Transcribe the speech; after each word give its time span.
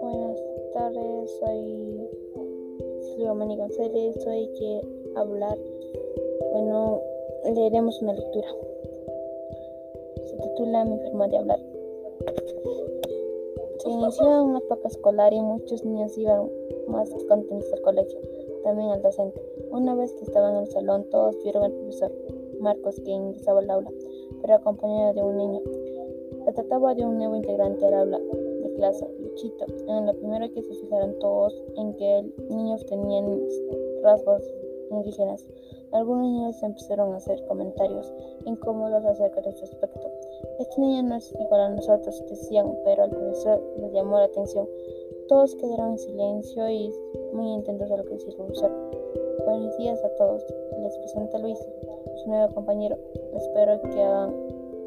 Buenas 0.00 0.40
tardes, 0.72 1.30
soy 1.40 2.08
Silvia 3.02 3.32
González, 3.34 4.26
hoy 4.26 4.48
que 4.58 4.80
hablar, 5.14 5.58
bueno, 6.52 7.02
leeremos 7.54 8.00
una 8.00 8.14
lectura. 8.14 8.48
Se 10.24 10.36
titula 10.38 10.86
Mi 10.86 10.98
forma 11.00 11.28
de 11.28 11.36
hablar. 11.36 11.60
Se 13.80 13.90
inició 13.90 14.42
una 14.42 14.60
época 14.60 14.88
escolar 14.88 15.34
y 15.34 15.40
muchos 15.42 15.84
niños 15.84 16.16
iban 16.16 16.50
más 16.88 17.10
contentos 17.28 17.70
al 17.74 17.82
colegio, 17.82 18.18
también 18.64 18.88
al 18.88 19.02
docente. 19.02 19.42
Una 19.70 19.94
vez 19.96 20.14
que 20.14 20.24
estaban 20.24 20.54
en 20.54 20.62
el 20.62 20.70
salón, 20.70 21.04
todos 21.10 21.36
vieron 21.42 21.64
al 21.64 21.72
profesor 21.72 22.10
Marcos 22.58 22.98
que 23.00 23.10
ingresaba 23.10 23.60
al 23.60 23.70
aula, 23.70 23.90
pero 24.40 24.54
acompañado 24.54 25.14
de 25.14 25.22
un 25.22 25.36
niño. 25.36 25.60
Se 26.44 26.52
trataba 26.52 26.94
de 26.94 27.04
un 27.04 27.18
nuevo 27.18 27.36
integrante 27.36 27.84
del 27.84 27.94
aula 27.94 28.18
de 28.18 28.72
clase, 28.76 29.06
Luchito. 29.20 29.66
En 29.88 30.06
lo 30.06 30.14
primero 30.14 30.50
que 30.52 30.62
se 30.62 30.74
fijaron 30.74 31.18
todos 31.18 31.62
en 31.76 31.94
que 31.94 32.18
el 32.18 32.34
niño 32.48 32.76
tenía 32.88 33.22
rasgos 34.02 34.42
indígenas. 34.90 35.48
Algunos 35.92 36.24
niños 36.24 36.62
empezaron 36.62 37.12
a 37.12 37.16
hacer 37.16 37.44
comentarios 37.46 38.12
incómodos 38.44 39.04
acerca 39.04 39.40
de 39.40 39.52
su 39.52 39.64
aspecto. 39.64 40.10
Este 40.58 40.80
niño 40.80 41.02
no 41.04 41.16
es 41.16 41.32
igual 41.32 41.60
a 41.60 41.68
nosotros, 41.70 42.22
decían, 42.28 42.76
pero 42.84 43.04
al 43.04 43.10
profesor 43.10 43.62
le 43.78 43.90
llamó 43.90 44.18
la 44.18 44.24
atención. 44.24 44.68
Todos 45.28 45.54
quedaron 45.56 45.92
en 45.92 45.98
silencio 45.98 46.70
y 46.70 46.92
muy 47.32 47.54
atentos 47.58 47.90
a 47.90 47.96
lo 47.96 48.04
que 48.04 48.14
decía 48.14 48.32
el. 48.36 48.70
Buenos 49.44 49.76
días 49.78 50.04
a 50.04 50.08
todos. 50.16 50.44
Les 50.78 50.96
presenta 50.98 51.38
Luis, 51.38 51.58
su 52.16 52.28
nuevo 52.28 52.54
compañero. 52.54 52.96
Espero 53.34 53.80
que, 53.82 53.88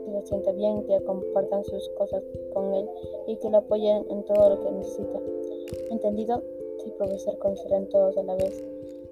que 0.06 0.12
se 0.12 0.28
sienta 0.28 0.52
bien, 0.52 0.84
que 0.86 1.02
compartan 1.04 1.64
sus 1.64 1.90
cosas 1.90 2.24
con 2.54 2.74
él 2.74 2.90
y 3.28 3.36
que 3.38 3.50
lo 3.50 3.58
apoyen 3.58 4.06
en 4.10 4.24
todo 4.24 4.50
lo 4.50 4.60
que 4.62 4.72
necesita. 4.72 5.20
¿Entendido? 5.92 6.42
Sí, 6.84 6.92
profesor, 6.98 7.38
contestaron 7.40 7.88
todos 7.90 8.18
a 8.18 8.24
la 8.24 8.36
vez. 8.36 8.64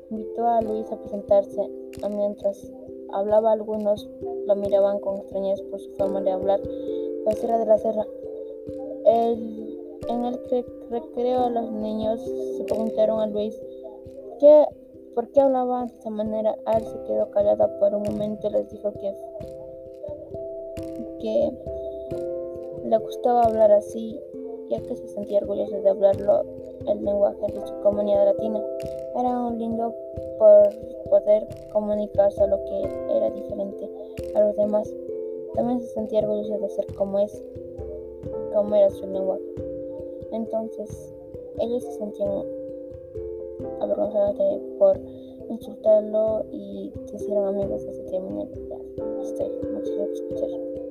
Invitó 0.09 0.47
a 0.47 0.61
Luis 0.61 0.91
a 0.91 0.97
presentarse, 0.97 1.69
mientras 2.09 2.71
hablaba 3.11 3.51
algunos 3.51 4.07
lo 4.45 4.55
miraban 4.55 4.99
con 4.99 5.17
extrañez 5.17 5.61
por 5.63 5.79
su 5.79 5.91
forma 5.91 6.21
de 6.21 6.31
hablar, 6.31 6.61
pues 7.23 7.43
era 7.43 7.57
de 7.57 7.65
la 7.65 7.77
serra. 7.77 8.05
El, 9.05 9.79
en 10.09 10.25
el 10.25 10.39
recreo 10.89 11.49
los 11.49 11.71
niños 11.71 12.21
se 12.57 12.63
preguntaron 12.63 13.19
a 13.19 13.27
Luis 13.27 13.59
¿qué, 14.39 14.65
por 15.17 15.27
qué 15.29 15.41
hablaba 15.41 15.87
de 15.87 15.93
esa 15.95 16.11
manera. 16.11 16.55
Al 16.65 16.85
se 16.85 16.95
quedó 17.05 17.31
callada 17.31 17.67
por 17.79 17.95
un 17.95 18.03
momento 18.03 18.49
y 18.49 18.51
les 18.51 18.69
dijo 18.69 18.93
que, 18.93 19.11
le 22.85 22.97
gustaba 22.99 23.41
hablar 23.41 23.71
así, 23.71 24.21
ya 24.69 24.79
que 24.79 24.95
se 24.95 25.07
sentía 25.07 25.39
orgulloso 25.39 25.81
de 25.81 25.89
hablarlo 25.89 26.43
el 26.87 27.03
lenguaje 27.03 27.51
de 27.51 27.65
su 27.65 27.73
comunidad 27.81 28.25
latina. 28.25 28.63
Era 29.15 29.39
un 29.39 29.57
lindo 29.57 29.91
por 30.37 30.69
poder 31.09 31.47
comunicarse 31.73 32.43
a 32.43 32.47
lo 32.47 32.63
que 32.63 32.83
era 33.17 33.31
diferente 33.31 33.89
a 34.35 34.41
los 34.41 34.55
demás. 34.55 34.87
También 35.55 35.81
se 35.81 35.87
sentía 35.87 36.19
orgulloso 36.19 36.59
de 36.59 36.69
ser 36.69 36.85
como 36.93 37.17
es, 37.17 37.43
como 38.53 38.75
era 38.75 38.91
su 38.91 39.07
lenguaje. 39.07 39.41
Entonces, 40.31 41.11
ellos 41.57 41.83
se 41.83 41.93
sentían 41.93 42.56
por 44.77 44.99
insultarlo 45.49 46.45
y 46.51 46.91
se 47.05 47.15
hicieron 47.15 47.47
amigos 47.47 47.85
desde 47.85 48.03
que 48.03 48.11
terminó 48.11 48.47
la 48.99 49.23
historia. 49.23 49.59
Muchas 49.73 49.95
gracias. 49.95 50.86